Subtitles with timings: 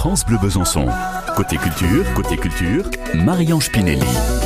[0.00, 0.86] France Bleu Besançon.
[1.36, 4.00] Côté culture, côté culture, Marion Spinelli.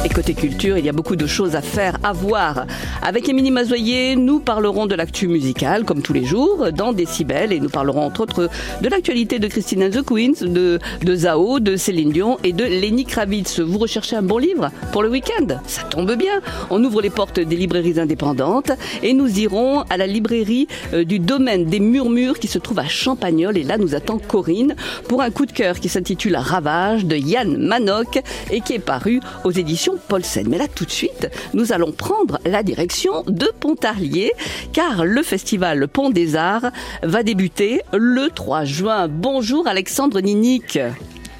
[0.04, 2.66] Et côté culture, il y a beaucoup de choses à faire, à voir.
[3.02, 7.60] Avec Émilie Mazoyer, nous parlerons de l'actu musicale, comme tous les jours, dans Décibel, et
[7.60, 8.50] nous parlerons entre autres
[8.82, 12.64] de l'actualité de Christine and the Queens, de, de Zao, de Céline Dion et de
[12.64, 13.60] Lenny Kravitz.
[13.60, 15.46] Vous recherchez un bon livre pour le week-end?
[15.68, 16.40] Ça tombe bien.
[16.70, 18.72] On ouvre les portes des librairies indépendantes
[19.04, 22.88] et nous irons à la librairie euh, du domaine des murmures qui se trouve à
[22.88, 23.56] Champagnol.
[23.56, 24.74] Et là, nous attend Corinne
[25.08, 29.20] pour un coup de cœur qui s'intitule Ravage de Yann Manoc et qui est paru
[29.44, 30.48] aux éditions Paulsen.
[30.48, 34.32] Mais là, tout de suite, nous allons prendre la direction de Pontarlier
[34.72, 36.70] car le festival Pont des Arts
[37.02, 39.08] va débuter le 3 juin.
[39.08, 40.78] Bonjour Alexandre Ninic.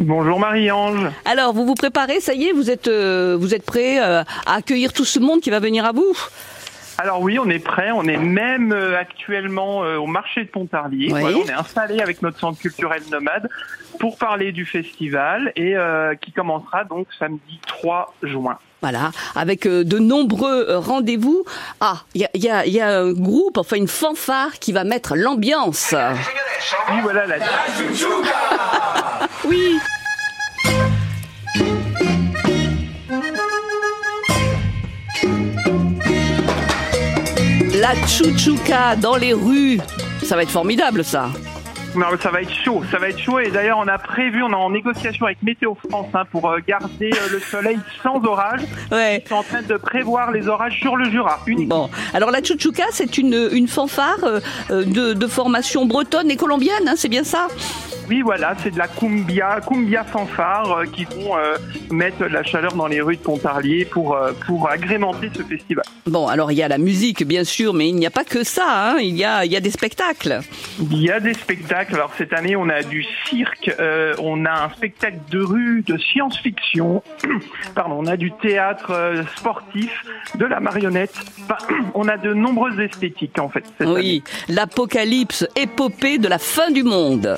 [0.01, 1.11] Bonjour Marie-Ange.
[1.25, 4.57] Alors, vous vous préparez, ça y est, vous êtes, euh, vous êtes prêt euh, à
[4.57, 6.17] accueillir tout ce monde qui va venir à vous?
[6.99, 7.91] Alors oui, on est prêt.
[7.93, 11.13] On est même euh, actuellement euh, au marché de Pontarlier.
[11.13, 11.21] Oui.
[11.21, 13.49] Voilà, on est installé avec notre centre culturel nomade
[13.99, 18.59] pour parler du festival et euh, qui commencera donc samedi 3 juin.
[18.83, 21.45] Voilà, avec euh, de nombreux rendez-vous.
[21.81, 24.53] Ah, il y a, il y, a, il y a un groupe, enfin une fanfare
[24.61, 25.95] qui va mettre l'ambiance.
[26.91, 27.37] Oui, voilà la
[29.47, 29.79] Oui.
[37.85, 39.79] La chouchouka dans les rues.
[40.23, 41.29] Ça va être formidable, ça.
[41.95, 44.43] Non, mais ça va être chaud, ça va être chaud et d'ailleurs on a prévu,
[44.43, 48.25] on est en négociation avec Météo France hein, pour euh, garder euh, le soleil sans
[48.25, 48.63] orage.
[48.91, 49.23] Ouais.
[49.23, 51.89] Ils sont en train de prévoir les orages sur le Jura uniquement.
[51.89, 54.41] Bon, alors la chouchouka, c'est une, une fanfare euh,
[54.71, 57.49] de, de formation bretonne et colombienne, hein, c'est bien ça?
[58.09, 61.57] Oui, voilà, c'est de la cumbia, cumbia fanfare euh, qui vont euh,
[61.91, 65.85] mettre la chaleur dans les rues de Pontarlier pour euh, pour agrémenter ce festival.
[66.07, 68.45] Bon, alors il y a la musique, bien sûr, mais il n'y a pas que
[68.45, 70.41] ça, hein, il, y a, il y a des spectacles.
[70.79, 71.95] Il y a des spectacles.
[71.95, 73.71] Alors cette année, on a du cirque,
[74.19, 77.03] on a un spectacle de rue, de science-fiction.
[77.75, 81.15] Pardon, on a du théâtre sportif, de la marionnette.
[81.95, 83.65] On a de nombreuses esthétiques en fait.
[83.79, 83.89] cette.
[83.89, 87.37] Oui, l'apocalypse épopée de la fin du monde.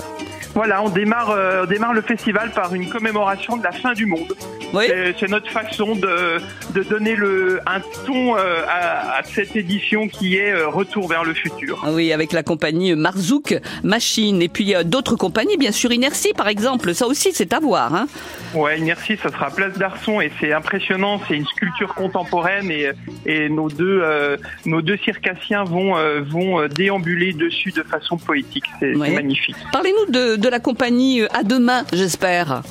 [0.56, 4.06] Voilà, on démarre, euh, on démarre le festival par une commémoration de la fin du
[4.06, 4.32] monde.
[4.72, 4.84] Oui.
[5.20, 6.38] C'est- notre façon de,
[6.74, 11.24] de donner le, un ton euh, à, à cette édition qui est euh, Retour vers
[11.24, 11.84] le futur.
[11.88, 14.40] Oui, avec la compagnie Marzouk Machine.
[14.40, 16.94] Et puis il y a d'autres compagnies, bien sûr, Inertie par exemple.
[16.94, 17.94] Ça aussi, c'est à voir.
[17.94, 18.06] Hein.
[18.54, 21.20] Ouais, Inertie, ça sera Place d'Arson et c'est impressionnant.
[21.28, 22.90] C'est une sculpture contemporaine et,
[23.26, 28.16] et nos deux euh, nos deux circassiens vont euh, vont euh, déambuler dessus de façon
[28.16, 28.64] poétique.
[28.80, 29.10] C'est c'est Ouais.
[29.10, 29.56] magnifique.
[29.72, 32.62] Parlez-nous de, de la compagnie euh, À demain, j'espère.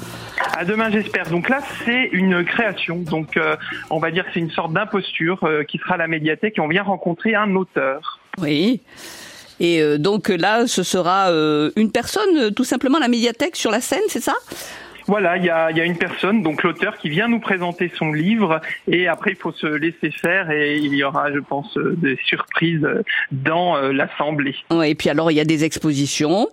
[0.58, 1.30] À demain, j'espère.
[1.30, 2.98] Donc là, c'est une création.
[2.98, 3.56] Donc, euh,
[3.90, 6.62] on va dire que c'est une sorte d'imposture euh, qui sera à la médiathèque et
[6.62, 8.20] on vient rencontrer un auteur.
[8.38, 8.82] Oui.
[9.60, 11.30] Et euh, donc là, ce sera
[11.76, 14.34] une personne, tout simplement, à la médiathèque sur la scène, c'est ça?
[15.08, 17.92] Voilà, il y a, il y a une personne, donc l'auteur, qui vient nous présenter
[17.96, 21.78] son livre et après, il faut se laisser faire et il y aura, je pense,
[21.78, 22.88] des surprises
[23.32, 24.56] dans l'assemblée.
[24.72, 26.48] Ouais, Et puis alors, il y a des expositions.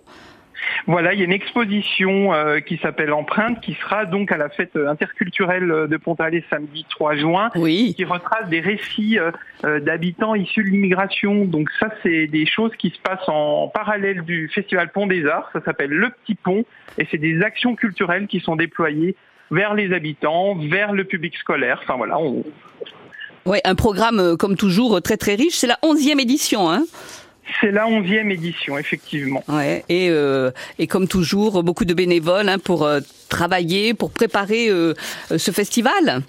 [0.85, 4.49] Voilà, il y a une exposition euh, qui s'appelle Empreinte qui sera donc à la
[4.49, 7.49] fête interculturelle euh, de Pontarlier samedi 3 juin.
[7.55, 7.93] Oui.
[7.95, 9.31] qui retrace des récits euh,
[9.65, 11.45] euh, d'habitants issus de l'immigration.
[11.45, 15.49] Donc ça, c'est des choses qui se passent en parallèle du Festival Pont des Arts.
[15.53, 16.65] Ça s'appelle Le Petit Pont
[16.97, 19.15] et c'est des actions culturelles qui sont déployées
[19.51, 21.79] vers les habitants, vers le public scolaire.
[21.83, 22.43] Enfin voilà, on...
[23.45, 25.55] Ouais, un programme, euh, comme toujours, très très riche.
[25.55, 26.83] C'est la onzième édition, hein
[27.59, 29.43] c'est la onzième édition, effectivement.
[29.47, 29.83] Ouais.
[29.89, 32.99] Et, euh, et comme toujours, beaucoup de bénévoles hein, pour euh,
[33.29, 34.93] travailler, pour préparer euh,
[35.35, 36.21] ce festival.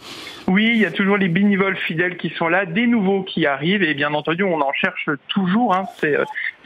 [0.47, 3.82] Oui, il y a toujours les bénévoles fidèles qui sont là, des nouveaux qui arrivent
[3.82, 5.74] et bien entendu, on en cherche toujours.
[5.74, 5.84] Hein.
[6.00, 6.16] C'est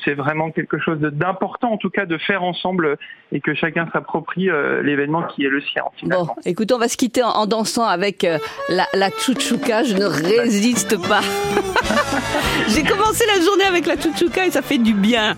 [0.04, 2.96] c'est vraiment quelque chose d'important, en tout cas, de faire ensemble
[3.32, 4.48] et que chacun s'approprie
[4.82, 5.82] l'événement qui est le sien.
[6.04, 9.82] Bon, écoutez, on va se quitter en, en dansant avec la, la chouchouka.
[9.82, 11.20] Je ne résiste pas.
[12.68, 13.96] J'ai commencé la journée avec la
[14.44, 15.34] et ça fait du bien.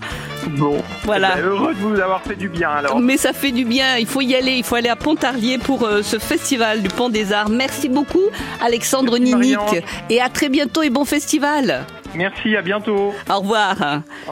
[0.57, 1.33] Bon, Voilà.
[1.37, 2.99] Eh ben, heureux de vous avoir fait du bien alors.
[2.99, 3.97] Mais ça fait du bien.
[3.97, 4.53] Il faut y aller.
[4.53, 7.49] Il faut aller à Pontarlier pour euh, ce festival du Pont des Arts.
[7.49, 8.23] Merci beaucoup,
[8.61, 9.57] Alexandre Merci, Ninic.
[9.57, 9.83] Marianne.
[10.09, 11.85] Et à très bientôt et bon festival.
[12.15, 13.13] Merci, à bientôt.
[13.29, 14.01] Au revoir.